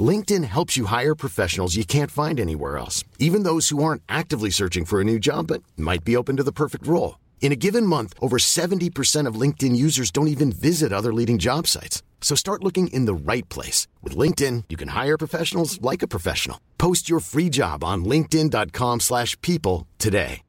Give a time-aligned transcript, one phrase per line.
[0.00, 4.50] LinkedIn helps you hire professionals you can't find anywhere else, even those who aren't actively
[4.50, 7.20] searching for a new job but might be open to the perfect role.
[7.40, 11.66] In a given month, over 70% of LinkedIn users don't even visit other leading job
[11.68, 12.02] sites.
[12.22, 13.86] So start looking in the right place.
[14.02, 16.58] With LinkedIn, you can hire professionals like a professional.
[16.78, 20.40] Post your free job on linkedin.com slash people today.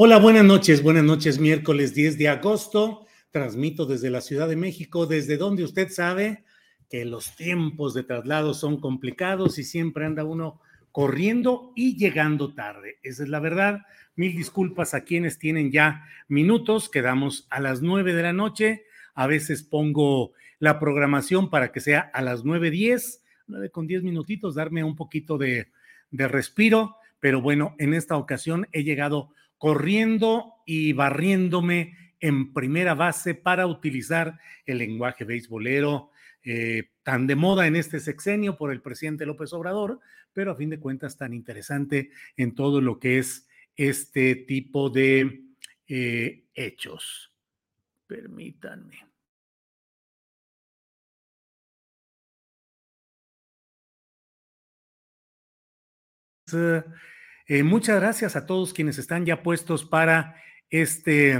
[0.00, 0.80] Hola, buenas noches.
[0.80, 3.07] Buenas noches, miércoles 10 de agosto.
[3.30, 6.44] Transmito desde la Ciudad de México, desde donde usted sabe
[6.88, 10.60] que los tiempos de traslado son complicados y siempre anda uno
[10.92, 12.98] corriendo y llegando tarde.
[13.02, 13.82] Esa es la verdad.
[14.16, 16.88] Mil disculpas a quienes tienen ya minutos.
[16.88, 18.84] Quedamos a las nueve de la noche.
[19.14, 24.02] A veces pongo la programación para que sea a las nueve diez, nueve con diez
[24.02, 25.70] minutitos, darme un poquito de,
[26.10, 26.96] de respiro.
[27.20, 34.38] Pero bueno, en esta ocasión he llegado corriendo y barriéndome en primera base para utilizar
[34.66, 36.10] el lenguaje beisbolero
[36.42, 40.00] eh, tan de moda en este sexenio por el presidente López Obrador,
[40.32, 45.42] pero a fin de cuentas tan interesante en todo lo que es este tipo de
[45.86, 47.32] eh, hechos.
[48.06, 49.06] Permítanme.
[57.46, 60.36] Eh, muchas gracias a todos quienes están ya puestos para
[60.70, 61.38] este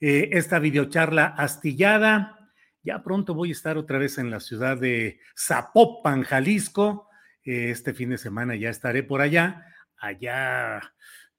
[0.00, 2.50] eh, esta videocharla astillada.
[2.82, 7.08] Ya pronto voy a estar otra vez en la ciudad de Zapopan, Jalisco.
[7.44, 9.66] Eh, este fin de semana ya estaré por allá.
[9.98, 10.80] Allá,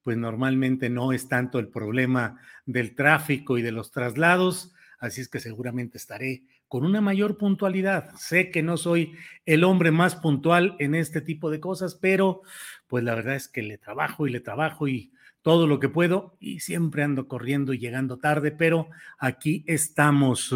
[0.03, 5.27] pues normalmente no es tanto el problema del tráfico y de los traslados, así es
[5.27, 8.11] que seguramente estaré con una mayor puntualidad.
[8.15, 9.13] Sé que no soy
[9.45, 12.43] el hombre más puntual en este tipo de cosas, pero
[12.87, 16.37] pues la verdad es que le trabajo y le trabajo y todo lo que puedo
[16.39, 20.55] y siempre ando corriendo y llegando tarde, pero aquí estamos.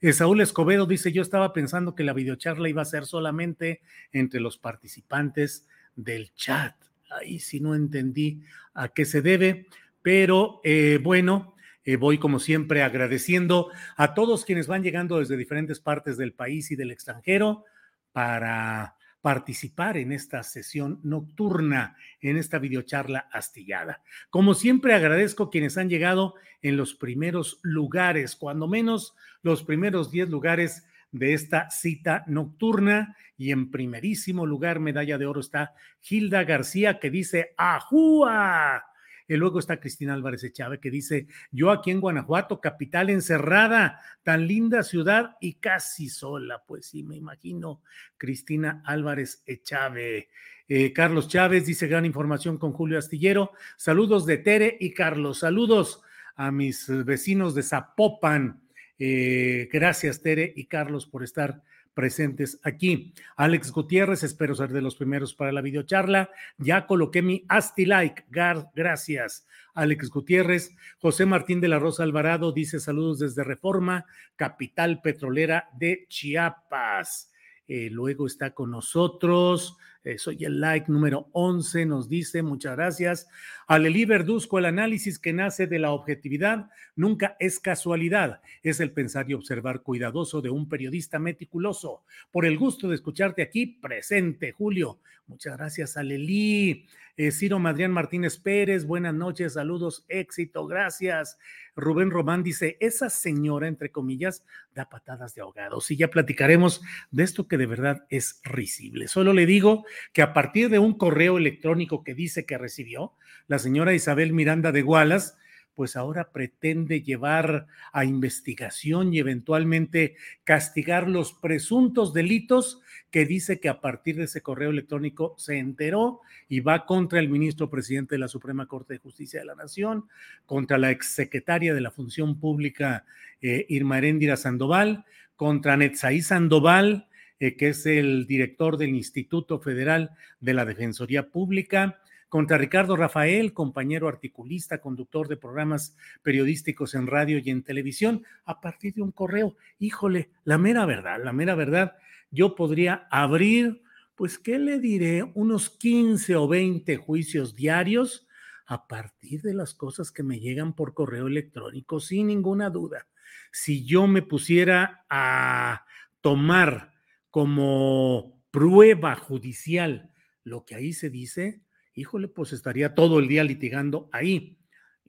[0.00, 3.80] Eh, Saúl Escobedo dice, yo estaba pensando que la videocharla iba a ser solamente
[4.12, 5.66] entre los participantes
[5.96, 6.74] del chat.
[7.10, 8.42] Ahí sí no entendí
[8.74, 9.66] a qué se debe,
[10.02, 15.80] pero eh, bueno, eh, voy como siempre agradeciendo a todos quienes van llegando desde diferentes
[15.80, 17.64] partes del país y del extranjero
[18.12, 24.02] para participar en esta sesión nocturna, en esta videocharla astillada.
[24.30, 30.30] Como siempre, agradezco quienes han llegado en los primeros lugares, cuando menos los primeros 10
[30.30, 33.16] lugares de esta cita nocturna.
[33.36, 38.84] Y en primerísimo lugar, medalla de oro, está Gilda García, que dice, ¡Ajúa!
[39.28, 44.48] Y luego está Cristina Álvarez Echave que dice, yo aquí en Guanajuato, capital encerrada, tan
[44.48, 46.62] linda ciudad y casi sola.
[46.66, 47.82] Pues sí, me imagino,
[48.16, 50.30] Cristina Álvarez Echave.
[50.66, 53.52] Eh, Carlos Chávez dice, gran información con Julio Astillero.
[53.76, 55.40] Saludos de Tere y Carlos.
[55.40, 56.02] Saludos
[56.34, 58.62] a mis vecinos de Zapopan.
[58.98, 61.62] Eh, gracias, Tere y Carlos, por estar
[61.98, 63.12] presentes aquí.
[63.34, 66.30] Alex Gutiérrez, espero ser de los primeros para la videocharla.
[66.56, 68.26] Ya coloqué mi Asti Like.
[68.30, 69.48] Gracias.
[69.74, 70.76] Alex Gutiérrez.
[71.00, 74.06] José Martín de la Rosa Alvarado dice saludos desde Reforma,
[74.36, 77.32] capital petrolera de Chiapas.
[77.66, 83.28] Eh, luego está con nosotros eh, soy el like número 11, nos dice, muchas gracias.
[83.66, 89.28] Aleli Verduzco, el análisis que nace de la objetividad nunca es casualidad, es el pensar
[89.28, 92.04] y observar cuidadoso de un periodista meticuloso.
[92.30, 95.00] Por el gusto de escucharte aquí, presente, Julio.
[95.26, 96.86] Muchas gracias, Aleli.
[97.18, 101.36] Eh, Ciro Madrián Martínez Pérez, buenas noches, saludos, éxito, gracias.
[101.74, 105.90] Rubén Román dice, esa señora, entre comillas, da patadas de ahogados.
[105.90, 106.80] Y ya platicaremos
[107.10, 109.08] de esto que de verdad es risible.
[109.08, 113.12] Solo le digo que a partir de un correo electrónico que dice que recibió,
[113.46, 115.36] la señora Isabel Miranda de Gualas,
[115.78, 122.80] pues ahora pretende llevar a investigación y eventualmente castigar los presuntos delitos
[123.12, 127.28] que dice que a partir de ese correo electrónico se enteró y va contra el
[127.28, 130.08] ministro presidente de la Suprema Corte de Justicia de la Nación,
[130.46, 133.04] contra la exsecretaria de la Función Pública
[133.40, 135.04] eh, Irma Heréndira Sandoval,
[135.36, 137.06] contra Netzaí Sandoval,
[137.40, 143.54] eh, que es el director del Instituto Federal de la Defensoría Pública, contra Ricardo Rafael,
[143.54, 149.12] compañero articulista, conductor de programas periodísticos en radio y en televisión, a partir de un
[149.12, 149.56] correo.
[149.78, 151.96] Híjole, la mera verdad, la mera verdad,
[152.30, 153.82] yo podría abrir,
[154.14, 155.22] pues, ¿qué le diré?
[155.22, 158.26] Unos 15 o 20 juicios diarios
[158.66, 163.06] a partir de las cosas que me llegan por correo electrónico, sin ninguna duda.
[163.50, 165.86] Si yo me pusiera a
[166.20, 166.97] tomar
[167.30, 170.10] como prueba judicial
[170.44, 171.60] lo que ahí se dice,
[171.94, 174.58] híjole, pues estaría todo el día litigando ahí.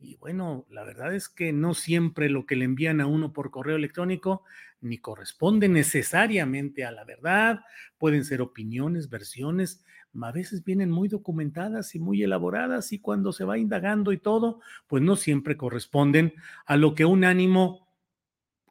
[0.01, 3.51] Y bueno, la verdad es que no siempre lo que le envían a uno por
[3.51, 4.43] correo electrónico
[4.81, 7.61] ni corresponde necesariamente a la verdad.
[7.97, 9.83] Pueden ser opiniones, versiones,
[10.21, 14.59] a veces vienen muy documentadas y muy elaboradas y cuando se va indagando y todo,
[14.87, 16.33] pues no siempre corresponden
[16.65, 17.87] a lo que un ánimo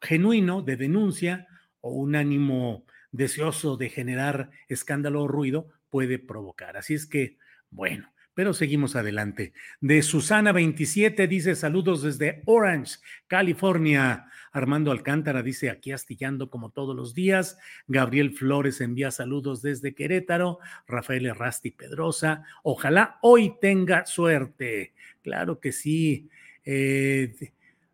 [0.01, 1.47] genuino de denuncia
[1.81, 6.77] o un ánimo deseoso de generar escándalo o ruido puede provocar.
[6.77, 7.39] Así es que,
[7.71, 9.53] bueno, pero seguimos adelante.
[9.81, 14.27] De Susana 27 dice saludos desde Orange, California.
[14.53, 17.59] Armando Alcántara dice aquí astillando como todos los días.
[17.89, 20.61] Gabriel Flores envía saludos desde Querétaro.
[20.87, 22.45] Rafael Errasti Pedrosa.
[22.63, 24.95] Ojalá hoy tenga suerte.
[25.23, 26.31] Claro que sí.
[26.65, 27.35] Eh,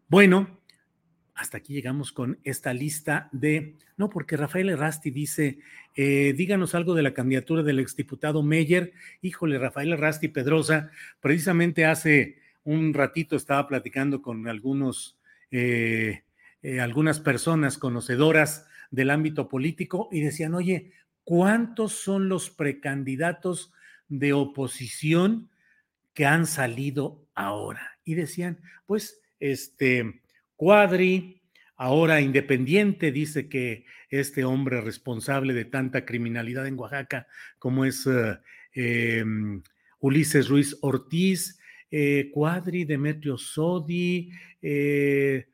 [0.08, 0.60] bueno,
[1.44, 5.58] hasta aquí llegamos con esta lista de, no, porque Rafael Errasti dice,
[5.94, 8.94] eh, díganos algo de la candidatura del exdiputado Meyer.
[9.20, 15.18] Híjole, Rafael Errasti Pedrosa, precisamente hace un ratito estaba platicando con algunos,
[15.50, 16.22] eh,
[16.62, 20.92] eh, algunas personas conocedoras del ámbito político y decían, oye,
[21.24, 23.70] ¿cuántos son los precandidatos
[24.08, 25.50] de oposición
[26.14, 27.98] que han salido ahora?
[28.02, 30.23] Y decían, pues, este
[30.56, 31.42] Cuadri,
[31.76, 37.26] ahora independiente, dice que este hombre responsable de tanta criminalidad en Oaxaca
[37.58, 38.38] como es eh,
[38.72, 39.62] em,
[40.00, 41.58] Ulises Ruiz Ortiz,
[41.90, 44.30] eh, Cuadri, Demetrio Sodi,
[44.60, 45.46] eh,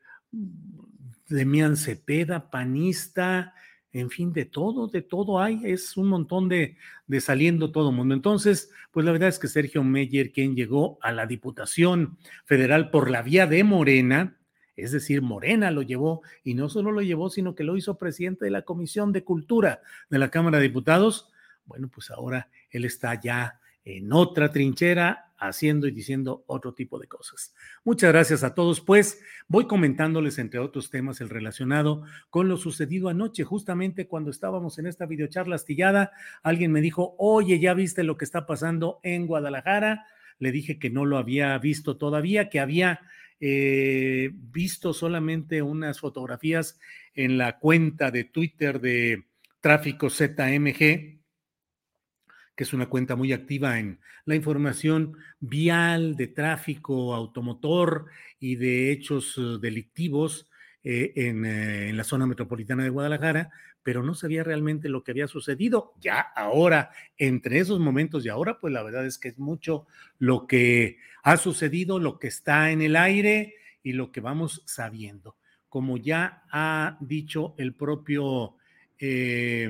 [1.29, 3.53] Demian Cepeda, panista,
[3.93, 6.77] en fin, de todo, de todo hay, es un montón de,
[7.07, 8.13] de saliendo todo el mundo.
[8.13, 13.09] Entonces, pues la verdad es que Sergio Meyer, quien llegó a la Diputación Federal por
[13.09, 14.37] la vía de Morena,
[14.83, 18.45] es decir, Morena lo llevó y no solo lo llevó, sino que lo hizo presidente
[18.45, 21.29] de la Comisión de Cultura de la Cámara de Diputados.
[21.65, 27.07] Bueno, pues ahora él está ya en otra trinchera haciendo y diciendo otro tipo de
[27.07, 27.53] cosas.
[27.83, 28.79] Muchas gracias a todos.
[28.79, 34.77] Pues voy comentándoles, entre otros temas, el relacionado con lo sucedido anoche, justamente cuando estábamos
[34.77, 36.11] en esta videocharla astillada,
[36.43, 40.05] alguien me dijo, oye, ¿ya viste lo que está pasando en Guadalajara?
[40.37, 43.01] Le dije que no lo había visto todavía, que había
[43.43, 46.79] eh, visto solamente unas fotografías
[47.15, 49.25] en la cuenta de Twitter de
[49.59, 58.05] Tráfico ZMG, que es una cuenta muy activa en la información vial de tráfico automotor
[58.39, 60.47] y de hechos eh, delictivos
[60.83, 63.49] eh, en, en, la zona metropolitana de Guadalajara,
[63.83, 65.93] pero no sabía realmente lo que había sucedido.
[65.99, 69.87] Ya ahora, entre esos momentos y ahora, pues la verdad es que es mucho
[70.19, 75.35] lo que ha sucedido, lo que está en el aire y lo que vamos sabiendo.
[75.69, 78.55] Como ya ha dicho el propio,
[78.99, 79.69] eh,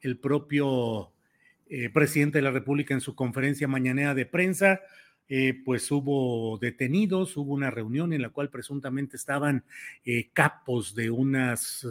[0.00, 1.12] el propio
[1.68, 4.80] eh, presidente de la República en su conferencia mañanera de prensa,
[5.28, 9.64] eh, pues hubo detenidos, hubo una reunión en la cual presuntamente estaban
[10.04, 11.86] eh, capos de unas,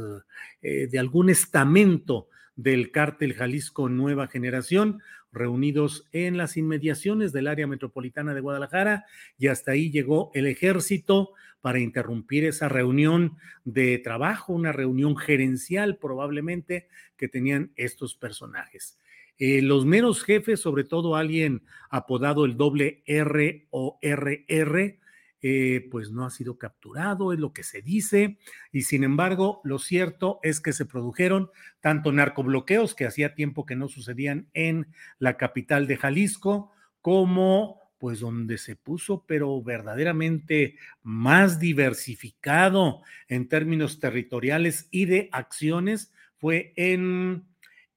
[0.62, 7.68] eh, de algún estamento del cártel Jalisco Nueva Generación, reunidos en las inmediaciones del área
[7.68, 9.06] metropolitana de Guadalajara,
[9.38, 15.98] y hasta ahí llegó el ejército para interrumpir esa reunión de trabajo, una reunión gerencial
[15.98, 18.98] probablemente que tenían estos personajes.
[19.44, 26.26] Eh, los meros jefes, sobre todo alguien apodado el doble R o eh, pues no
[26.26, 28.38] ha sido capturado, es lo que se dice,
[28.72, 33.76] y sin embargo, lo cierto es que se produjeron tanto narcobloqueos que hacía tiempo que
[33.76, 34.86] no sucedían en
[35.18, 36.72] la capital de Jalisco,
[37.02, 46.14] como pues donde se puso, pero verdaderamente más diversificado en términos territoriales y de acciones,
[46.38, 47.48] fue en...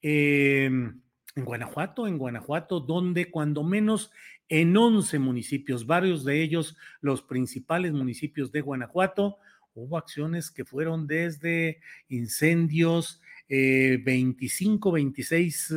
[0.01, 1.04] en
[1.35, 4.11] Guanajuato, en Guanajuato, donde cuando menos
[4.47, 9.37] en 11 municipios, varios de ellos los principales municipios de Guanajuato,
[9.73, 15.73] hubo acciones que fueron desde incendios, 25, 26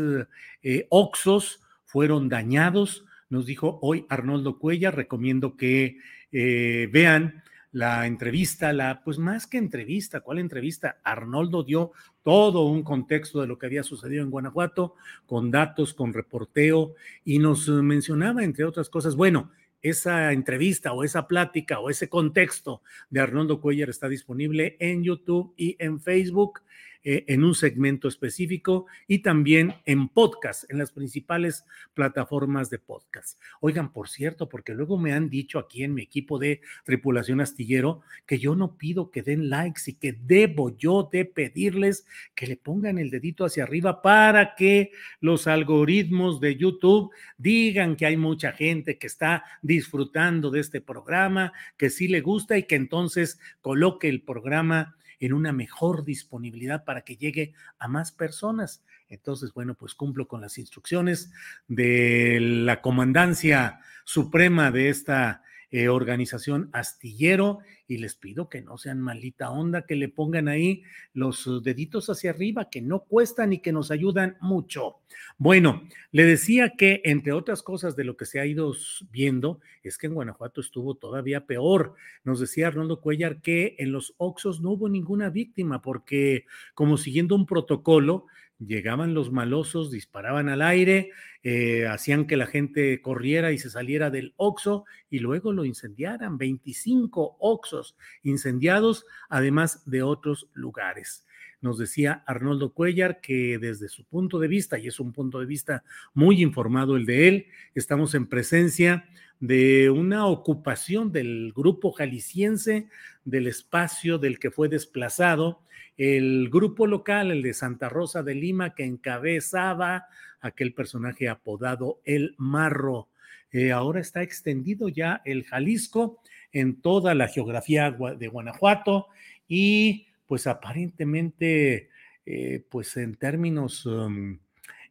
[0.62, 3.04] eh, oxos fueron dañados.
[3.28, 5.98] Nos dijo hoy Arnoldo Cuella, recomiendo que
[6.32, 10.98] eh, vean la entrevista, la, pues más que entrevista, ¿cuál entrevista?
[11.04, 11.92] Arnoldo dio
[12.28, 16.92] todo un contexto de lo que había sucedido en Guanajuato, con datos, con reporteo,
[17.24, 22.82] y nos mencionaba, entre otras cosas, bueno, esa entrevista o esa plática o ese contexto
[23.08, 26.60] de Arnoldo Cuellar está disponible en YouTube y en Facebook.
[27.04, 31.64] Eh, en un segmento específico y también en podcast, en las principales
[31.94, 33.40] plataformas de podcast.
[33.60, 38.00] Oigan, por cierto, porque luego me han dicho aquí en mi equipo de tripulación astillero
[38.26, 42.56] que yo no pido que den likes y que debo yo de pedirles que le
[42.56, 44.90] pongan el dedito hacia arriba para que
[45.20, 51.52] los algoritmos de YouTube digan que hay mucha gente que está disfrutando de este programa,
[51.76, 57.02] que sí le gusta y que entonces coloque el programa en una mejor disponibilidad para
[57.02, 58.82] que llegue a más personas.
[59.08, 61.30] Entonces, bueno, pues cumplo con las instrucciones
[61.66, 69.00] de la comandancia suprema de esta eh, organización astillero y les pido que no sean
[69.00, 70.82] malita onda, que le pongan ahí
[71.12, 74.96] los uh, deditos hacia arriba, que no cuestan y que nos ayudan mucho.
[75.36, 78.74] Bueno, le decía que entre otras cosas de lo que se ha ido
[79.10, 81.94] viendo es que en Guanajuato estuvo todavía peor.
[82.24, 87.34] Nos decía Arnoldo Cuellar que en los Oxos no hubo ninguna víctima porque como siguiendo
[87.34, 88.26] un protocolo,
[88.58, 91.10] llegaban los malosos, disparaban al aire,
[91.42, 96.38] eh, hacían que la gente corriera y se saliera del Oxo y luego lo incendiaran.
[96.38, 101.24] 25 Oxos incendiados, además de otros lugares.
[101.60, 105.46] Nos decía Arnoldo Cuellar que desde su punto de vista, y es un punto de
[105.46, 105.84] vista
[106.14, 109.06] muy informado el de él, estamos en presencia
[109.40, 112.88] de una ocupación del grupo jalisciense
[113.24, 115.60] del espacio del que fue desplazado
[115.98, 120.06] el grupo local, el de Santa Rosa de Lima, que encabezaba
[120.40, 123.08] aquel personaje apodado El Marro.
[123.50, 126.20] Eh, ahora está extendido ya el Jalisco
[126.52, 129.08] en toda la geografía de Guanajuato
[129.48, 131.88] y pues aparentemente,
[132.24, 134.38] eh, pues en términos um,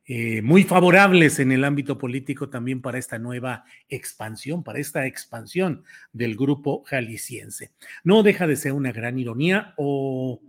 [0.10, 5.84] eh, muy favorables en el ámbito político también para esta nueva expansión, para esta expansión
[6.12, 7.72] del grupo jalisciense.
[8.04, 10.42] No deja de ser una gran ironía o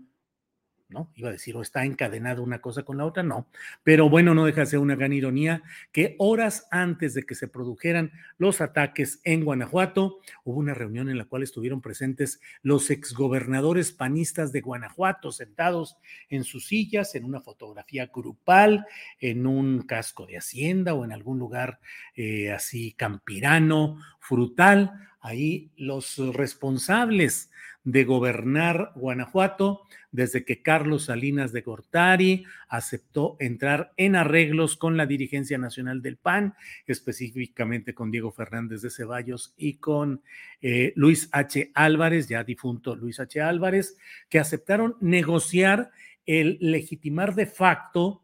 [0.89, 1.11] ¿no?
[1.15, 3.47] Iba a decir, o está encadenado una cosa con la otra, no.
[3.83, 7.49] Pero bueno, no deja de ser una gran ironía que horas antes de que se
[7.49, 13.93] produjeran los ataques en Guanajuato, hubo una reunión en la cual estuvieron presentes los exgobernadores
[13.93, 15.99] panistas de Guanajuato, sentados
[16.31, 18.87] en sus sillas, en una fotografía grupal,
[19.21, 21.81] en un casco de hacienda o en algún lugar
[22.15, 25.09] eh, así campirano, frutal.
[25.21, 27.51] Ahí los responsables
[27.85, 29.83] de gobernar Guanajuato
[30.13, 36.19] desde que Carlos Salinas de Gortari aceptó entrar en arreglos con la dirigencia nacional del
[36.19, 36.55] PAN,
[36.87, 40.23] específicamente con Diego Fernández de Ceballos y con
[40.61, 41.71] eh, Luis H.
[41.75, 43.41] Álvarez, ya difunto Luis H.
[43.41, 43.97] Álvarez,
[44.29, 45.91] que aceptaron negociar
[46.27, 48.23] el legitimar de facto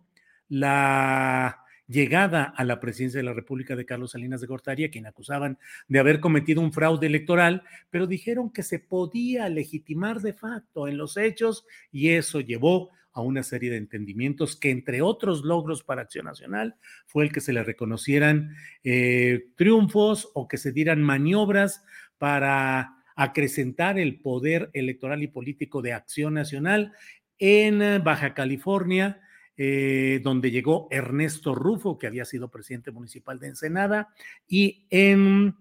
[0.48, 5.06] la llegada a la presidencia de la República de Carlos Salinas de Gortari, a quien
[5.06, 10.88] acusaban de haber cometido un fraude electoral, pero dijeron que se podía legitimar de facto
[10.88, 15.84] en los hechos y eso llevó a una serie de entendimientos que, entre otros logros
[15.84, 16.76] para Acción Nacional,
[17.06, 21.84] fue el que se le reconocieran eh, triunfos o que se dieran maniobras
[22.18, 26.92] para acrecentar el poder electoral y político de Acción Nacional
[27.38, 29.20] en Baja California,
[29.56, 34.08] eh, donde llegó Ernesto Rufo, que había sido presidente municipal de Ensenada,
[34.48, 35.54] y en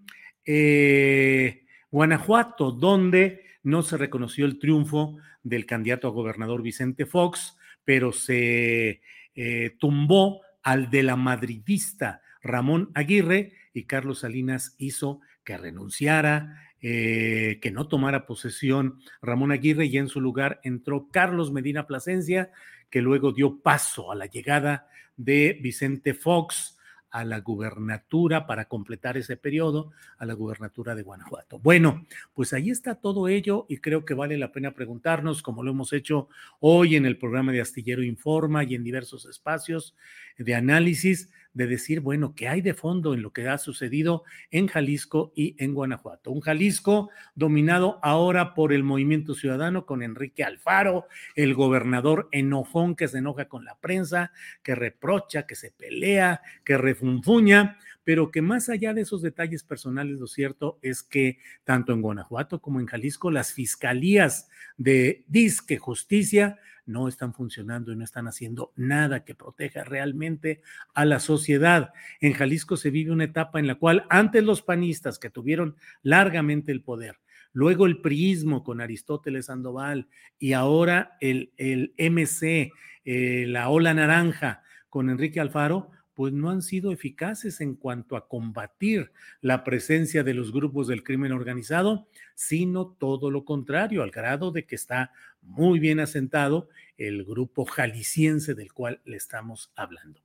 [0.44, 8.10] eh, Guanajuato, donde no se reconoció el triunfo del candidato a gobernador Vicente Fox, pero
[8.10, 9.00] se
[9.36, 17.70] eh, tumbó al de la madridista Ramón Aguirre y Carlos Salinas hizo que renunciara, que
[17.72, 22.50] no tomara posesión Ramón Aguirre y en su lugar entró Carlos Medina Plasencia,
[22.94, 24.86] que luego dio paso a la llegada
[25.16, 26.78] de Vicente Fox
[27.10, 31.58] a la gubernatura para completar ese periodo, a la gubernatura de Guanajuato.
[31.58, 35.72] Bueno, pues ahí está todo ello y creo que vale la pena preguntarnos, como lo
[35.72, 36.28] hemos hecho
[36.60, 39.96] hoy en el programa de Astillero Informa y en diversos espacios
[40.38, 44.66] de análisis, de decir, bueno, ¿qué hay de fondo en lo que ha sucedido en
[44.66, 46.30] Jalisco y en Guanajuato?
[46.30, 51.06] Un Jalisco dominado ahora por el movimiento ciudadano con Enrique Alfaro,
[51.36, 54.32] el gobernador enojón que se enoja con la prensa,
[54.62, 60.18] que reprocha, que se pelea, que refunfuña, pero que más allá de esos detalles personales,
[60.18, 66.58] lo cierto es que tanto en Guanajuato como en Jalisco, las fiscalías de disque justicia
[66.86, 70.60] no están funcionando y no están haciendo nada que proteja realmente
[70.94, 71.92] a la sociedad.
[72.20, 76.72] En Jalisco se vive una etapa en la cual antes los panistas que tuvieron largamente
[76.72, 77.20] el poder,
[77.52, 82.72] luego el priismo con Aristóteles Sandoval y ahora el, el MC,
[83.04, 88.28] eh, la ola naranja con Enrique Alfaro, pues no han sido eficaces en cuanto a
[88.28, 94.50] combatir la presencia de los grupos del crimen organizado, sino todo lo contrario, al grado
[94.50, 100.23] de que está muy bien asentado el grupo jalisciense del cual le estamos hablando.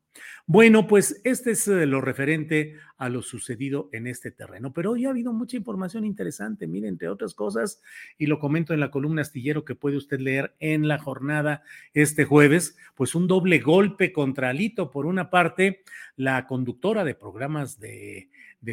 [0.52, 5.06] Bueno, pues este es eh, lo referente a lo sucedido en este terreno, pero hoy
[5.06, 7.82] ha habido mucha información interesante, miren, entre otras cosas,
[8.18, 11.62] y lo comento en la columna astillero que puede usted leer en la jornada
[11.94, 14.90] este jueves, pues un doble golpe contra Alito.
[14.90, 15.84] Por una parte,
[16.16, 18.30] la conductora de programas de,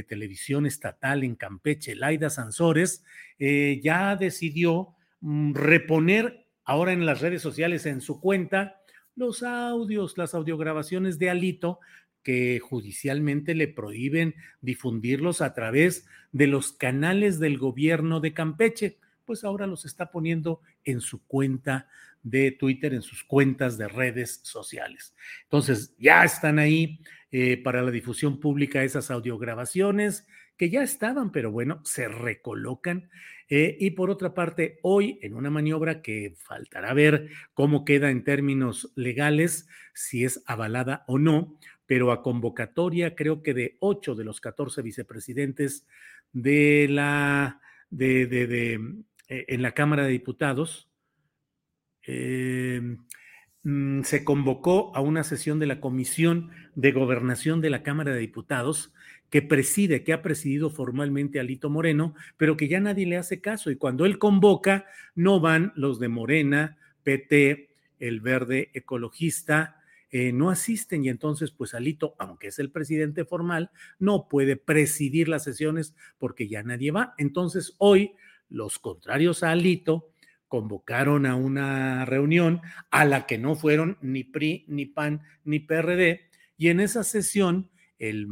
[0.09, 3.05] televisión estatal en Campeche, Laida Sansores,
[3.39, 8.81] eh, ya decidió mm, reponer ahora en las redes sociales en su cuenta
[9.17, 11.81] los audios, las audiograbaciones de Alito
[12.23, 19.45] que judicialmente le prohíben difundirlos a través de los canales del gobierno de Campeche, pues
[19.45, 21.89] ahora los está poniendo en su cuenta
[22.23, 25.15] de Twitter, en sus cuentas de redes sociales.
[25.45, 26.99] Entonces, ya están ahí
[27.31, 33.11] eh, para la difusión pública esas audiograbaciones que ya estaban, pero bueno, se recolocan.
[33.49, 38.25] Eh, y por otra parte, hoy en una maniobra que faltará ver cómo queda en
[38.25, 44.25] términos legales, si es avalada o no, pero a convocatoria creo que de ocho de
[44.25, 45.87] los 14 vicepresidentes
[46.33, 47.61] de la,
[47.91, 48.75] de, de,
[49.29, 50.91] eh, en la Cámara de Diputados,
[52.07, 52.81] eh,
[53.63, 58.21] mm, se convocó a una sesión de la Comisión de Gobernación de la Cámara de
[58.21, 58.93] Diputados
[59.31, 63.71] que preside, que ha presidido formalmente Alito Moreno, pero que ya nadie le hace caso.
[63.71, 69.77] Y cuando él convoca, no van los de Morena, PT, el verde ecologista,
[70.11, 75.29] eh, no asisten y entonces pues Alito, aunque es el presidente formal, no puede presidir
[75.29, 77.15] las sesiones porque ya nadie va.
[77.19, 78.15] Entonces hoy
[78.49, 80.11] los contrarios a Alito
[80.49, 82.61] convocaron a una reunión
[82.91, 87.69] a la que no fueron ni PRI, ni PAN, ni PRD y en esa sesión
[87.99, 88.27] el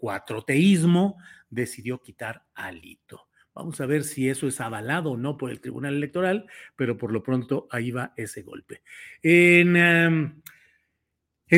[0.00, 1.18] cuatroteísmo
[1.50, 3.28] decidió quitar Alito.
[3.54, 7.12] Vamos a ver si eso es avalado o no por el Tribunal Electoral, pero por
[7.12, 8.82] lo pronto ahí va ese golpe.
[9.22, 10.42] En, em,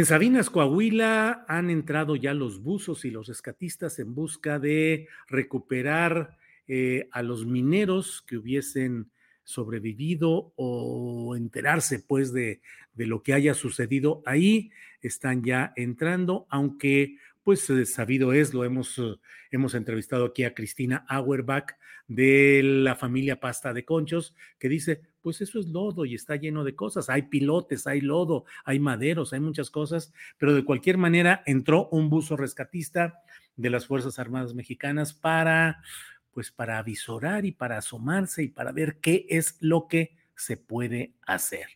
[0.05, 7.09] Sabinas, Coahuila, han entrado ya los buzos y los escatistas en busca de recuperar eh,
[7.13, 9.11] a los mineros que hubiesen
[9.45, 12.63] sobrevivido o enterarse pues de,
[12.95, 14.71] de lo que haya sucedido ahí.
[15.03, 19.17] Están ya entrando, aunque pues eh, sabido es, lo hemos, eh,
[19.51, 21.73] hemos entrevistado aquí a Cristina Auerbach
[22.09, 26.65] de la familia Pasta de Conchos, que dice, pues eso es lodo y está lleno
[26.65, 31.43] de cosas, hay pilotes, hay lodo, hay maderos, hay muchas cosas, pero de cualquier manera
[31.47, 33.23] entró un buzo rescatista
[33.57, 35.83] de las Fuerzas Armadas Mexicanas para,
[36.33, 41.15] pues para avisorar y para asomarse y para ver qué es lo que se puede
[41.23, 41.67] hacer.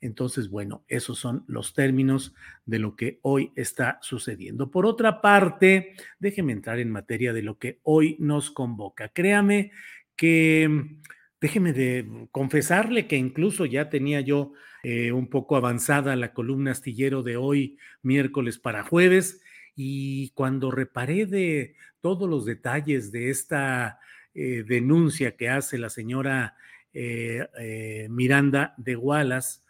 [0.00, 2.34] Entonces, bueno, esos son los términos
[2.66, 4.70] de lo que hoy está sucediendo.
[4.70, 9.08] Por otra parte, déjeme entrar en materia de lo que hoy nos convoca.
[9.08, 9.72] Créame
[10.16, 10.98] que,
[11.40, 14.52] déjeme de confesarle que incluso ya tenía yo
[14.84, 19.40] eh, un poco avanzada la columna astillero de hoy, miércoles para jueves,
[19.76, 24.00] y cuando reparé de todos los detalles de esta
[24.34, 26.56] eh, denuncia que hace la señora
[26.92, 29.61] eh, Miranda de Wallace,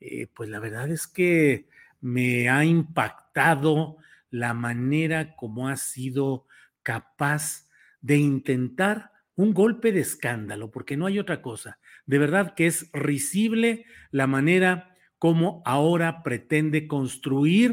[0.00, 1.68] eh, pues la verdad es que
[2.00, 3.98] me ha impactado
[4.30, 6.46] la manera como ha sido
[6.82, 7.68] capaz
[8.00, 11.78] de intentar un golpe de escándalo, porque no hay otra cosa.
[12.06, 17.72] De verdad que es risible la manera como ahora pretende construir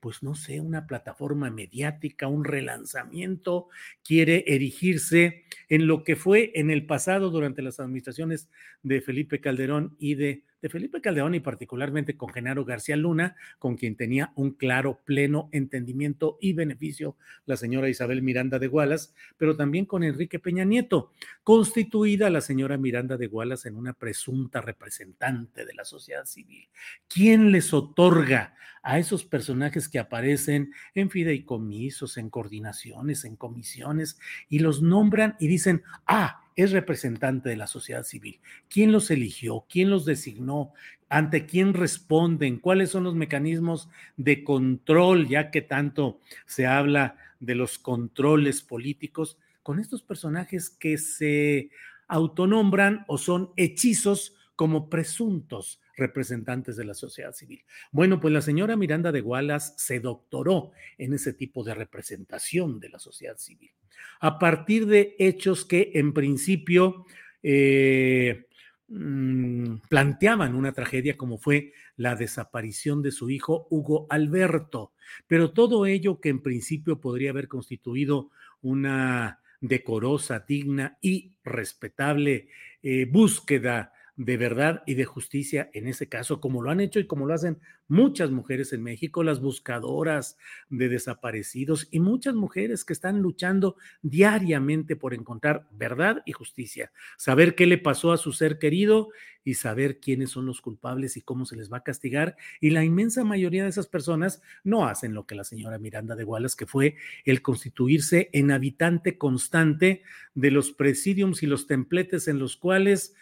[0.00, 3.68] Pues no sé, una plataforma mediática, un relanzamiento,
[4.02, 8.48] quiere erigirse en lo que fue en el pasado durante las administraciones
[8.82, 13.76] de Felipe Calderón y de de Felipe Calderón y particularmente con Genaro García Luna, con
[13.76, 19.56] quien tenía un claro, pleno entendimiento y beneficio la señora Isabel Miranda de Gualas, pero
[19.56, 25.64] también con Enrique Peña Nieto, constituida la señora Miranda de Gualas en una presunta representante
[25.64, 26.68] de la sociedad civil.
[27.08, 34.60] ¿Quién les otorga a esos personajes que aparecen en fideicomisos, en coordinaciones, en comisiones y
[34.60, 38.40] los nombran y dicen, ah, es representante de la sociedad civil.
[38.68, 39.66] ¿Quién los eligió?
[39.68, 40.72] ¿Quién los designó?
[41.08, 42.58] ¿Ante quién responden?
[42.58, 49.38] ¿Cuáles son los mecanismos de control, ya que tanto se habla de los controles políticos
[49.62, 51.70] con estos personajes que se
[52.08, 57.64] autonombran o son hechizos como presuntos representantes de la sociedad civil.
[57.90, 62.90] Bueno, pues la señora Miranda de Gualas se doctoró en ese tipo de representación de
[62.90, 63.72] la sociedad civil
[64.20, 67.06] a partir de hechos que en principio
[67.42, 68.46] eh,
[68.88, 74.92] mm, planteaban una tragedia como fue la desaparición de su hijo Hugo Alberto,
[75.26, 78.30] pero todo ello que en principio podría haber constituido
[78.62, 82.48] una decorosa, digna y respetable
[82.82, 87.06] eh, búsqueda de verdad y de justicia en ese caso, como lo han hecho y
[87.06, 90.38] como lo hacen muchas mujeres en México, las buscadoras
[90.70, 97.54] de desaparecidos y muchas mujeres que están luchando diariamente por encontrar verdad y justicia, saber
[97.54, 99.10] qué le pasó a su ser querido
[99.44, 102.36] y saber quiénes son los culpables y cómo se les va a castigar.
[102.60, 106.24] Y la inmensa mayoría de esas personas no hacen lo que la señora Miranda de
[106.24, 110.02] Wallace, que fue el constituirse en habitante constante
[110.34, 113.14] de los presidiums y los templetes en los cuales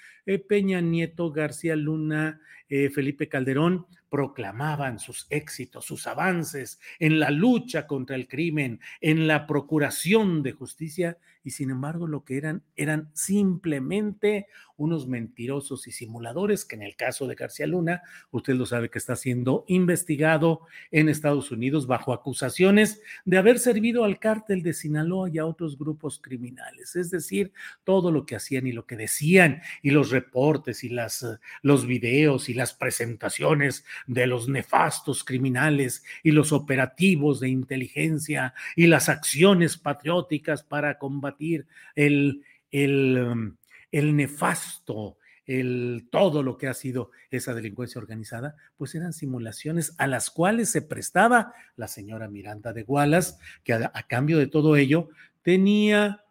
[0.48, 2.40] Peña Nieto, García Luna,
[2.76, 9.28] eh, Felipe Calderón proclamaban sus éxitos, sus avances en la lucha contra el crimen, en
[9.28, 15.92] la procuración de justicia, y sin embargo lo que eran eran simplemente unos mentirosos y
[15.92, 20.60] simuladores que en el caso de García Luna, usted lo sabe que está siendo investigado
[20.90, 25.78] en Estados Unidos bajo acusaciones de haber servido al cártel de Sinaloa y a otros
[25.78, 27.52] grupos criminales, es decir,
[27.84, 31.24] todo lo que hacían y lo que decían y los reportes y las
[31.62, 38.86] los videos y las presentaciones de los nefastos criminales y los operativos de inteligencia y
[38.86, 43.56] las acciones patrióticas para combatir el, el, um,
[43.92, 50.06] el nefasto, el, todo lo que ha sido esa delincuencia organizada, pues eran simulaciones a
[50.06, 55.10] las cuales se prestaba la señora Miranda de Gualas, que a, cambio de todo ello
[55.42, 56.23] tenía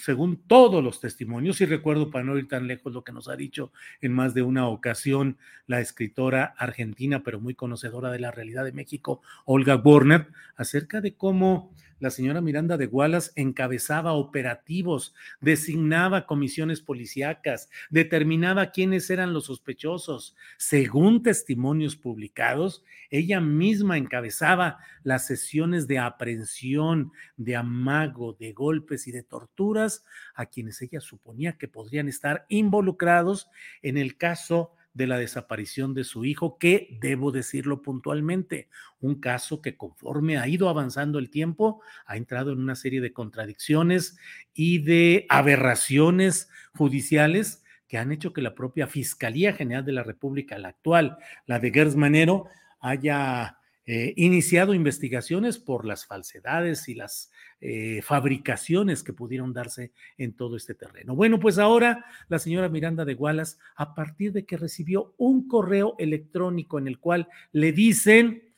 [0.00, 3.36] según todos los testimonios, y recuerdo para no ir tan lejos lo que nos ha
[3.36, 8.64] dicho en más de una ocasión la escritora argentina, pero muy conocedora de la realidad
[8.64, 16.26] de México, Olga Warner, acerca de cómo la señora Miranda de Gualas encabezaba operativos, designaba
[16.26, 20.36] comisiones policíacas, determinaba quiénes eran los sospechosos.
[20.58, 29.12] Según testimonios publicados, ella misma encabezaba las sesiones de aprehensión, de amago, de golpes y
[29.12, 30.04] de torturas
[30.34, 33.48] a quienes ella suponía que podrían estar involucrados
[33.82, 39.60] en el caso de la desaparición de su hijo, que debo decirlo puntualmente, un caso
[39.60, 44.16] que conforme ha ido avanzando el tiempo, ha entrado en una serie de contradicciones
[44.54, 50.58] y de aberraciones judiciales que han hecho que la propia Fiscalía General de la República,
[50.58, 52.46] la actual, la de Gers Manero,
[52.80, 60.32] haya eh, iniciado investigaciones por las falsedades y las eh, fabricaciones que pudieron darse en
[60.32, 61.14] todo este terreno.
[61.14, 65.94] Bueno, pues ahora la señora Miranda de Gualas, a partir de que recibió un correo
[65.98, 68.52] electrónico en el cual le dicen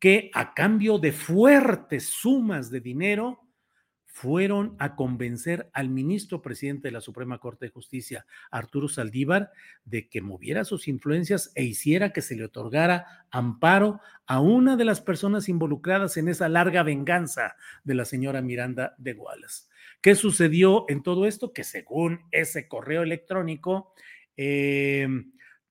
[0.00, 3.41] que a cambio de fuertes sumas de dinero,
[4.12, 9.50] fueron a convencer al ministro presidente de la Suprema Corte de Justicia, Arturo Saldívar,
[9.86, 14.84] de que moviera sus influencias e hiciera que se le otorgara amparo a una de
[14.84, 19.64] las personas involucradas en esa larga venganza de la señora Miranda de Wallace.
[20.02, 21.54] ¿Qué sucedió en todo esto?
[21.54, 23.94] Que según ese correo electrónico,
[24.36, 25.08] eh,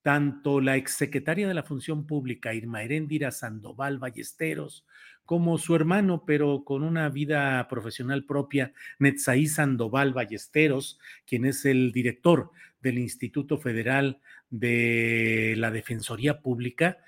[0.02, 4.84] tanto la exsecretaria de la Función Pública, Irma Heréndira Sandoval Ballesteros,
[5.32, 11.90] como su hermano, pero con una vida profesional propia, Netzaí Sandoval Ballesteros, quien es el
[11.90, 12.50] director
[12.82, 16.98] del Instituto Federal de la Defensoría Pública,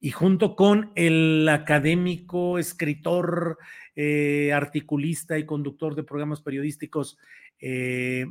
[0.00, 3.58] y junto con el académico, escritor,
[3.94, 7.16] eh, articulista y conductor de programas periodísticos
[7.60, 8.26] eh,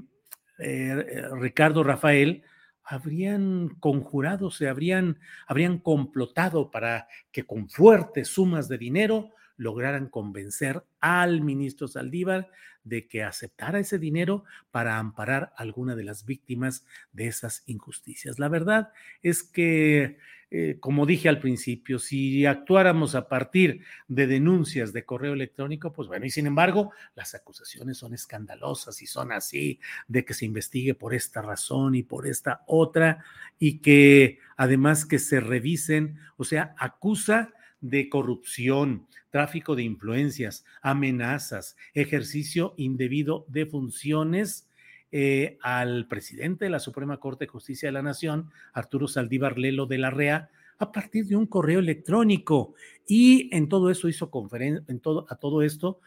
[0.59, 2.43] eh, Ricardo Rafael,
[2.83, 10.83] habrían conjurado, se habrían, habrían complotado para que con fuertes sumas de dinero lograran convencer
[10.99, 12.49] al ministro Saldívar
[12.83, 18.39] de que aceptara ese dinero para amparar a alguna de las víctimas de esas injusticias.
[18.39, 18.91] La verdad
[19.21, 20.17] es que
[20.49, 26.07] eh, como dije al principio, si actuáramos a partir de denuncias de correo electrónico, pues
[26.07, 30.93] bueno, y sin embargo, las acusaciones son escandalosas y son así, de que se investigue
[30.93, 33.25] por esta razón y por esta otra,
[33.59, 41.75] y que además que se revisen, o sea, acusa de corrupción, tráfico de influencias, amenazas,
[41.93, 44.67] ejercicio indebido de funciones
[45.11, 49.85] eh, al presidente de la Suprema Corte de Justicia de la Nación, Arturo Saldívar Lelo
[49.85, 52.73] de la REA, a partir de un correo electrónico.
[53.07, 55.99] Y en todo eso hizo conferencia, en todo, a todo esto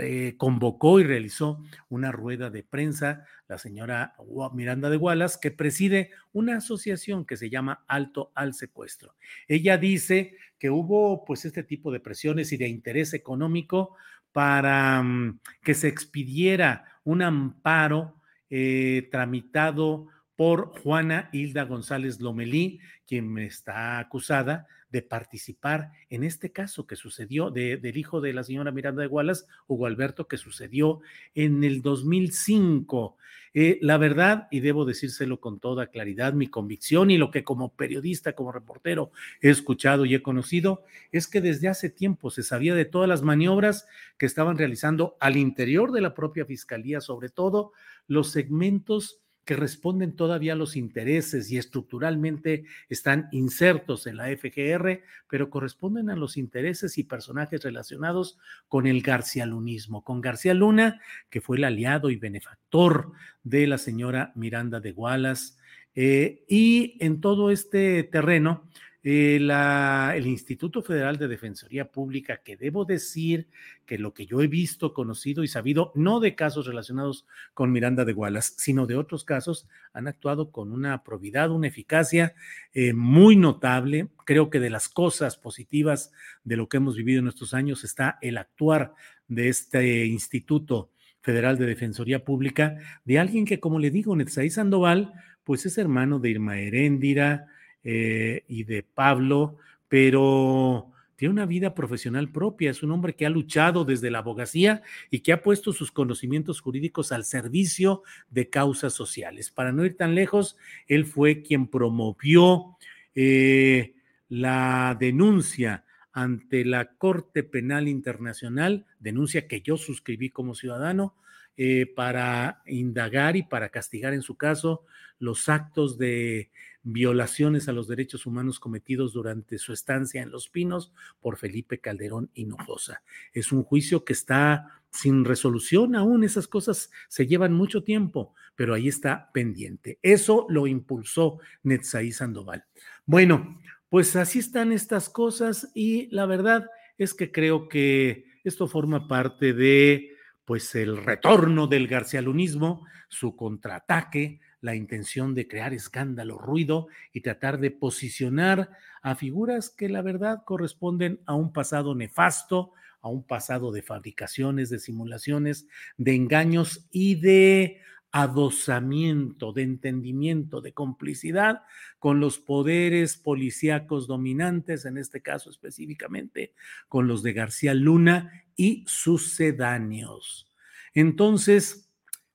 [0.00, 4.14] eh, convocó y realizó una rueda de prensa la señora
[4.54, 9.14] Miranda de Wallace, que preside una asociación que se llama Alto al Secuestro.
[9.46, 13.96] Ella dice que hubo pues este tipo de presiones y de interés económico
[14.32, 23.36] para mm, que se expidiera un amparo eh, tramitado por Juana Hilda González Lomelí, quien
[23.36, 29.02] está acusada de participar en este caso que sucedió del hijo de la señora Miranda
[29.02, 31.00] de Gualas, Hugo Alberto, que sucedió
[31.34, 33.16] en el 2005.
[33.54, 37.74] Eh, la verdad, y debo decírselo con toda claridad, mi convicción y lo que como
[37.74, 42.76] periodista, como reportero he escuchado y he conocido, es que desde hace tiempo se sabía
[42.76, 47.72] de todas las maniobras que estaban realizando al interior de la propia fiscalía, sobre todo
[48.06, 55.02] los segmentos que responden todavía a los intereses y estructuralmente están insertos en la FGR,
[55.28, 61.40] pero corresponden a los intereses y personajes relacionados con el garcialunismo, con García Luna, que
[61.40, 65.58] fue el aliado y benefactor de la señora Miranda de Gualas.
[65.94, 68.68] Eh, y en todo este terreno,
[69.06, 73.48] eh, el Instituto Federal de Defensoría Pública, que debo decir
[73.84, 78.06] que lo que yo he visto, conocido y sabido, no de casos relacionados con Miranda
[78.06, 82.34] de Wallace, sino de otros casos, han actuado con una probidad, una eficacia
[82.72, 84.08] eh, muy notable.
[84.24, 86.10] Creo que de las cosas positivas
[86.42, 88.94] de lo que hemos vivido en estos años está el actuar
[89.28, 90.90] de este Instituto
[91.20, 95.12] Federal de Defensoría Pública, de alguien que, como le digo, Netzaí Sandoval,
[95.44, 97.48] pues es hermano de Irma Heréndira,
[97.84, 103.30] eh, y de Pablo, pero tiene una vida profesional propia, es un hombre que ha
[103.30, 108.94] luchado desde la abogacía y que ha puesto sus conocimientos jurídicos al servicio de causas
[108.94, 109.50] sociales.
[109.50, 110.56] Para no ir tan lejos,
[110.88, 112.76] él fue quien promovió
[113.14, 113.94] eh,
[114.28, 121.14] la denuncia ante la Corte Penal Internacional, denuncia que yo suscribí como ciudadano,
[121.56, 124.84] eh, para indagar y para castigar en su caso
[125.20, 126.50] los actos de
[126.84, 132.30] violaciones a los derechos humanos cometidos durante su estancia en Los Pinos por Felipe Calderón
[132.34, 133.02] Hinojosa.
[133.32, 138.74] Es un juicio que está sin resolución aún, esas cosas se llevan mucho tiempo, pero
[138.74, 139.98] ahí está pendiente.
[140.02, 142.64] Eso lo impulsó Netzaí Sandoval.
[143.04, 149.08] Bueno, pues así están estas cosas y la verdad es que creo que esto forma
[149.08, 150.10] parte de
[150.44, 157.60] pues el retorno del garcialunismo, su contraataque la intención de crear escándalo, ruido y tratar
[157.60, 158.70] de posicionar
[159.02, 162.72] a figuras que la verdad corresponden a un pasado nefasto,
[163.02, 165.66] a un pasado de fabricaciones, de simulaciones,
[165.98, 171.64] de engaños y de adosamiento, de entendimiento, de complicidad
[171.98, 176.54] con los poderes policíacos dominantes, en este caso específicamente
[176.88, 180.50] con los de García Luna y sucedáneos.
[180.94, 181.90] Entonces,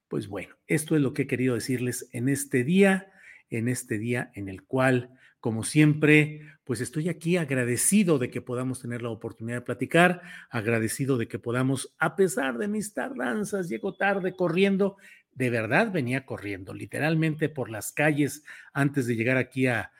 [0.09, 3.11] pues bueno, esto es lo que he querido decirles en este día,
[3.49, 8.81] en este día en el cual como siempre, pues estoy aquí agradecido de que podamos
[8.81, 13.93] tener la oportunidad de platicar, agradecido de que podamos, a pesar de mis tardanzas, llego
[13.93, 14.97] tarde corriendo,
[15.31, 18.43] de verdad venía corriendo, literalmente por las calles
[18.73, 19.91] antes de llegar aquí a,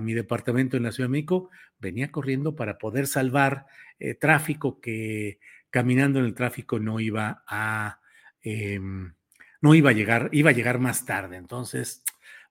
[0.00, 3.66] mi departamento en la Ciudad de México, venía corriendo para poder salvar
[3.98, 5.38] eh, tráfico que
[5.68, 8.00] caminando en el tráfico no iba a...
[8.40, 9.15] Em,
[9.66, 11.36] no iba a llegar, iba a llegar más tarde.
[11.36, 12.04] Entonces,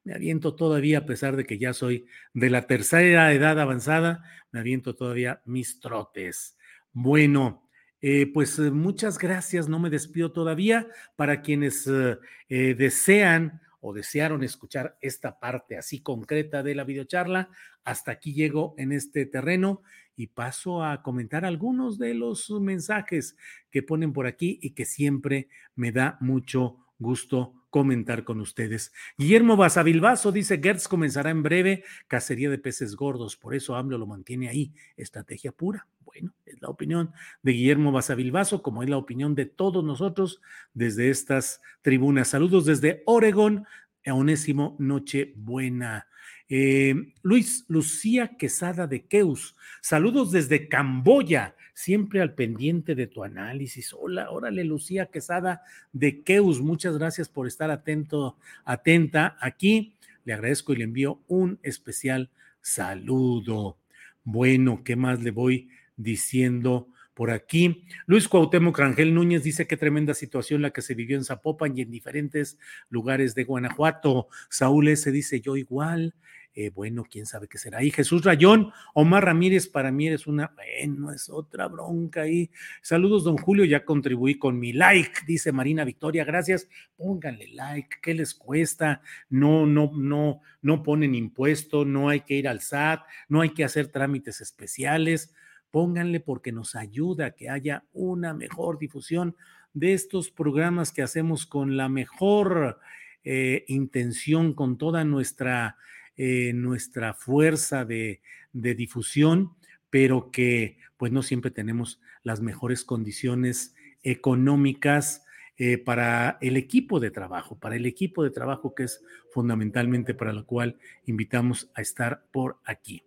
[0.03, 4.59] me aviento todavía, a pesar de que ya soy de la tercera edad avanzada, me
[4.59, 6.57] aviento todavía mis trotes.
[6.91, 7.69] Bueno,
[8.01, 10.89] eh, pues eh, muchas gracias, no me despido todavía.
[11.15, 17.47] Para quienes eh, desean o desearon escuchar esta parte así concreta de la videocharla,
[17.85, 19.83] hasta aquí llego en este terreno
[20.17, 23.37] y paso a comentar algunos de los mensajes
[23.71, 28.93] que ponen por aquí y que siempre me da mucho gusto comentar con ustedes.
[29.17, 34.07] Guillermo Basavilbaso dice, Gertz comenzará en breve cacería de peces gordos, por eso AMLO lo
[34.07, 35.87] mantiene ahí, estrategia pura.
[36.05, 40.41] Bueno, es la opinión de Guillermo Basavilbaso, como es la opinión de todos nosotros
[40.73, 42.29] desde estas tribunas.
[42.29, 43.65] Saludos desde Oregón,
[44.05, 46.07] Onésimo Nochebuena.
[46.47, 53.93] Eh, Luis Lucía Quesada de Keus, saludos desde Camboya siempre al pendiente de tu análisis.
[53.93, 55.61] Hola, órale, Lucía Quesada
[55.93, 59.93] de Keus, muchas gracias por estar atento, atenta aquí.
[60.23, 62.31] Le agradezco y le envío un especial
[62.61, 63.77] saludo.
[64.23, 66.87] Bueno, ¿qué más le voy diciendo?
[67.15, 67.85] Por aquí.
[68.05, 71.81] Luis Cuauhtémoc Rangel Núñez dice qué tremenda situación la que se vivió en Zapopan y
[71.81, 74.27] en diferentes lugares de Guanajuato.
[74.49, 75.11] Saúl S.
[75.11, 76.13] dice yo igual.
[76.57, 77.83] Eh, bueno, quién sabe qué será.
[77.83, 82.49] Y Jesús Rayón, Omar Ramírez, para mí eres una, bueno, es otra bronca ahí.
[82.81, 86.69] Saludos, don Julio, ya contribuí con mi like, dice Marina Victoria, gracias.
[86.95, 89.01] Pónganle like, ¿qué les cuesta?
[89.27, 93.65] No, no, no, no ponen impuesto, no hay que ir al SAT, no hay que
[93.65, 95.33] hacer trámites especiales.
[95.71, 99.35] Pónganle porque nos ayuda a que haya una mejor difusión
[99.73, 102.79] de estos programas que hacemos con la mejor
[103.23, 105.77] eh, intención, con toda nuestra
[106.17, 108.21] eh, nuestra fuerza de,
[108.53, 109.51] difusión,
[109.89, 115.24] pero que pues no siempre tenemos las mejores condiciones económicas
[115.57, 120.33] eh, para el equipo de trabajo, para el equipo de trabajo que es fundamentalmente para
[120.33, 123.03] lo cual invitamos a estar por aquí.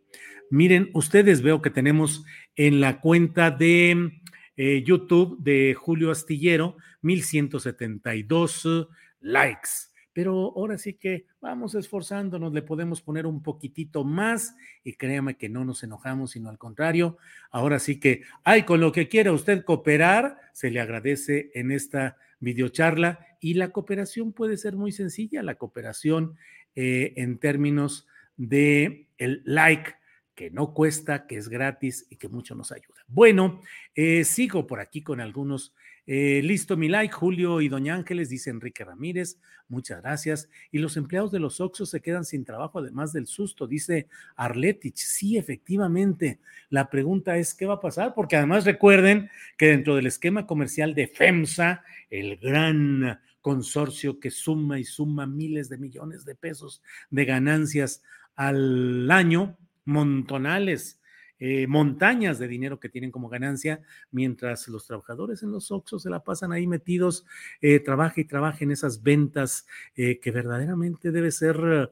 [0.50, 2.24] Miren, ustedes veo que tenemos
[2.56, 4.12] en la cuenta de
[4.56, 8.88] eh, YouTube de Julio Astillero 1172
[9.20, 15.36] likes pero ahora sí que vamos esforzándonos, le podemos poner un poquitito más y créame
[15.36, 17.18] que no nos enojamos, sino al contrario,
[17.52, 22.16] ahora sí que, ay, con lo que quiera usted cooperar, se le agradece en esta
[22.40, 26.36] videocharla y la cooperación puede ser muy sencilla, la cooperación
[26.74, 29.94] eh, en términos de el like
[30.34, 33.02] que no cuesta, que es gratis y que mucho nos ayuda.
[33.08, 33.60] Bueno,
[33.96, 35.74] eh, sigo por aquí con algunos
[36.10, 40.48] eh, listo mi like, Julio y Doña Ángeles, dice Enrique Ramírez, muchas gracias.
[40.72, 44.96] Y los empleados de los Oxos se quedan sin trabajo, además del susto, dice Arletich.
[44.96, 46.40] Sí, efectivamente.
[46.70, 48.14] La pregunta es, ¿qué va a pasar?
[48.14, 54.78] Porque además recuerden que dentro del esquema comercial de FEMSA, el gran consorcio que suma
[54.78, 58.02] y suma miles de millones de pesos de ganancias
[58.34, 60.98] al año, montonales
[61.38, 66.10] eh, montañas de dinero que tienen como ganancia, mientras los trabajadores en los Oxos se
[66.10, 67.26] la pasan ahí metidos,
[67.60, 71.90] eh, trabaja y trabaja en esas ventas eh, que verdaderamente debe ser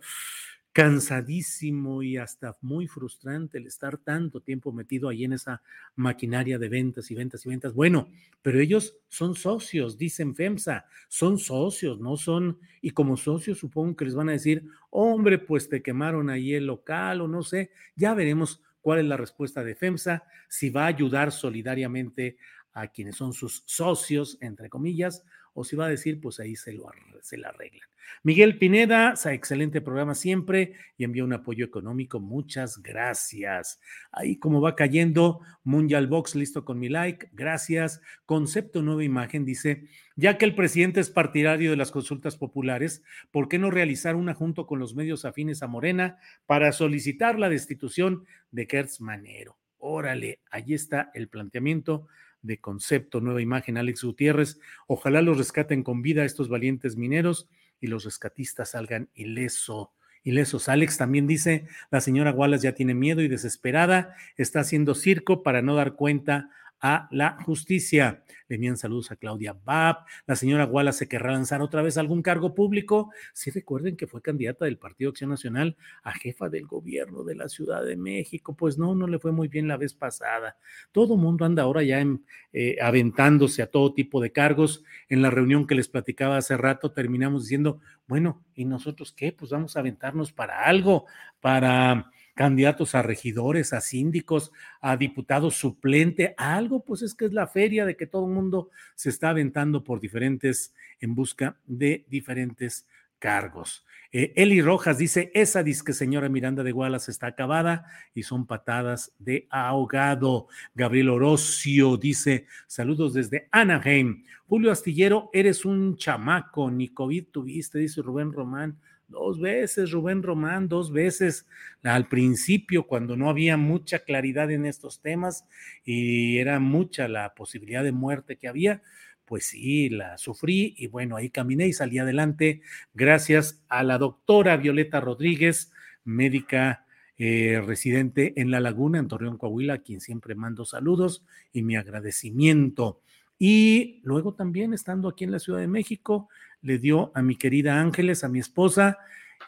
[0.77, 5.63] cansadísimo y hasta muy frustrante el estar tanto tiempo metido ahí en esa
[5.95, 7.73] maquinaria de ventas y ventas y ventas.
[7.73, 8.11] Bueno,
[8.43, 14.05] pero ellos son socios, dicen FEMSA, son socios, no son, y como socios supongo que
[14.05, 18.13] les van a decir, hombre, pues te quemaron ahí el local o no sé, ya
[18.13, 22.37] veremos cuál es la respuesta de FEMSA, si va a ayudar solidariamente
[22.73, 26.73] a quienes son sus socios, entre comillas, o si va a decir, pues ahí se,
[26.73, 26.89] lo,
[27.21, 27.89] se la arreglan.
[28.23, 32.21] Miguel Pineda, excelente programa siempre y envía un apoyo económico.
[32.21, 33.81] Muchas gracias.
[34.11, 37.29] Ahí como va cayendo, Mundial Box, listo con mi like.
[37.33, 38.01] Gracias.
[38.25, 43.49] Concepto Nueva Imagen dice, ya que el presidente es partidario de las consultas populares, ¿por
[43.49, 48.25] qué no realizar una junto con los medios afines a Morena para solicitar la destitución
[48.51, 49.59] de Kertz Manero?
[49.79, 52.09] Órale, ahí está el planteamiento
[52.43, 54.59] de concepto Nueva Imagen, Alex Gutiérrez.
[54.87, 57.49] Ojalá los rescaten con vida estos valientes mineros
[57.81, 59.93] y los rescatistas salgan ileso,
[60.25, 60.69] ilesos.
[60.69, 65.63] Alex también dice, la señora Wallace ya tiene miedo y desesperada, está haciendo circo para
[65.63, 66.51] no dar cuenta
[66.81, 68.23] a la justicia.
[68.49, 70.05] Le envían saludos a Claudia Bab.
[70.27, 73.11] La señora Wallace se querrá lanzar otra vez algún cargo público.
[73.33, 77.49] Si recuerden que fue candidata del Partido Acción Nacional a jefa del gobierno de la
[77.49, 78.57] Ciudad de México.
[78.57, 80.57] Pues no, no le fue muy bien la vez pasada.
[80.93, 82.05] Todo mundo anda ahora ya
[82.53, 84.85] eh, aventándose a todo tipo de cargos.
[85.09, 89.33] En la reunión que les platicaba hace rato terminamos diciendo, bueno, ¿y nosotros qué?
[89.33, 91.07] Pues vamos a aventarnos para algo,
[91.41, 97.33] para candidatos a regidores, a síndicos, a diputados suplente, a algo, pues es que es
[97.33, 102.05] la feria de que todo el mundo se está aventando por diferentes, en busca de
[102.09, 102.87] diferentes
[103.19, 103.87] cargos.
[104.13, 109.13] Eh, Eli Rojas dice, esa disque señora Miranda de Gualas está acabada y son patadas
[109.19, 110.49] de ahogado.
[110.75, 114.25] Gabriel Orocio dice, saludos desde Anaheim.
[114.47, 118.79] Julio Astillero, eres un chamaco, ni COVID tuviste, dice Rubén Román.
[119.09, 121.47] Dos veces, Rubén Román, dos veces
[121.83, 125.47] al principio, cuando no había mucha claridad en estos temas
[125.85, 128.83] y era mucha la posibilidad de muerte que había,
[129.25, 132.63] pues sí, la sufrí y bueno, ahí caminé y salí adelante
[132.95, 135.73] gracias a la doctora Violeta Rodríguez,
[136.05, 136.85] médica
[137.19, 141.77] eh, residente en La Laguna, en Torreón, Coahuila, a quien siempre mando saludos y mi
[141.77, 143.01] agradecimiento.
[143.39, 146.29] Y luego también estando aquí en la Ciudad de México,
[146.63, 148.99] le dio a mi querida Ángeles, a mi esposa,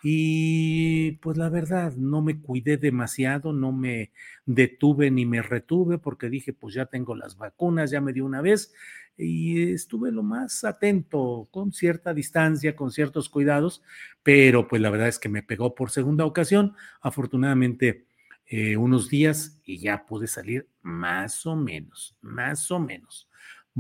[0.03, 4.13] y pues la verdad, no me cuidé demasiado, no me
[4.47, 8.41] detuve ni me retuve porque dije, pues ya tengo las vacunas, ya me di una
[8.41, 8.73] vez
[9.17, 13.83] y estuve lo más atento, con cierta distancia, con ciertos cuidados,
[14.23, 18.07] pero pues la verdad es que me pegó por segunda ocasión, afortunadamente
[18.47, 23.28] eh, unos días y ya pude salir más o menos, más o menos.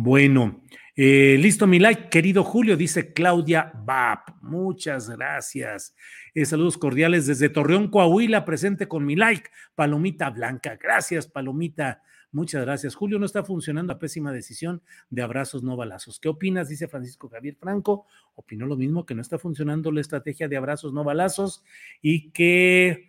[0.00, 0.62] Bueno,
[0.94, 4.28] eh, listo mi like, querido Julio, dice Claudia Bap.
[4.42, 5.96] Muchas gracias.
[6.34, 10.78] Eh, saludos cordiales desde Torreón, Coahuila, presente con mi like, Palomita Blanca.
[10.80, 12.00] Gracias, Palomita.
[12.30, 12.94] Muchas gracias.
[12.94, 16.20] Julio, no está funcionando la pésima decisión de abrazos no balazos.
[16.20, 16.68] ¿Qué opinas?
[16.68, 18.06] Dice Francisco Javier Franco.
[18.36, 21.64] Opinó lo mismo, que no está funcionando la estrategia de abrazos no balazos
[22.00, 23.08] y que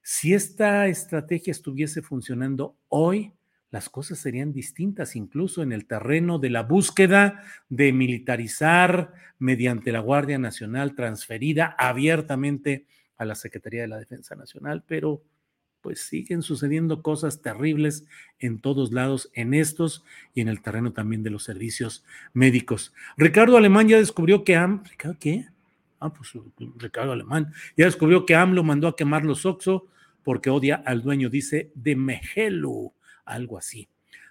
[0.00, 3.34] si esta estrategia estuviese funcionando hoy,
[3.70, 10.00] las cosas serían distintas, incluso en el terreno de la búsqueda de militarizar mediante la
[10.00, 15.22] Guardia Nacional transferida abiertamente a la Secretaría de la Defensa Nacional, pero
[15.80, 18.04] pues siguen sucediendo cosas terribles
[18.38, 20.04] en todos lados, en estos
[20.34, 22.04] y en el terreno también de los servicios
[22.34, 22.92] médicos.
[23.16, 25.46] Ricardo Alemán ya descubrió que AM, ¿Ricardo qué?
[26.00, 26.32] Ah, pues
[26.76, 29.86] Ricardo Alemán ya descubrió que AMLO mandó a quemar los Oxo
[30.22, 32.92] porque odia al dueño, dice, de Mejelu
[33.30, 33.88] algo así.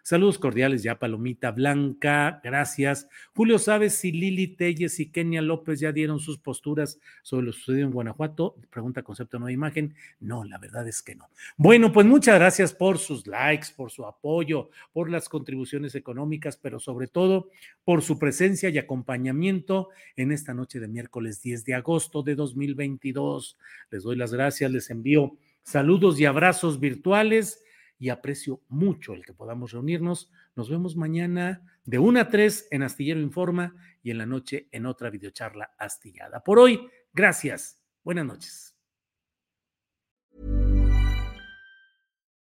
[0.10, 3.08] Saludos cordiales ya, Palomita Blanca, gracias.
[3.36, 7.86] Julio, ¿sabes si Lili Telles y Kenia López ya dieron sus posturas sobre lo sucedido
[7.86, 8.56] en Guanajuato?
[8.72, 9.94] Pregunta concepto nueva imagen.
[10.20, 11.30] No, la verdad es que no.
[11.58, 16.80] Bueno, pues muchas gracias por sus likes, por su apoyo, por las contribuciones económicas, pero
[16.80, 17.50] sobre todo
[17.84, 23.58] por su presencia y acompañamiento en esta noche de miércoles 10 de agosto de 2022.
[23.92, 27.64] Les doy las gracias, les envío saludos y abrazos virtuales
[28.00, 30.32] y aprecio mucho el que podamos reunirnos.
[30.56, 34.86] Nos vemos mañana de 1 a 3 en Astillero Informa y en la noche en
[34.86, 36.44] otra videocharla astillada.
[36.44, 37.78] Por hoy, gracias.
[38.04, 38.76] Buenas noches.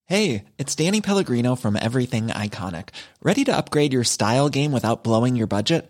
[0.07, 2.89] Hey, it's Danny Pellegrino from Everything Iconic.
[3.23, 5.89] ¿Ready to upgrade your style game without blowing your budget?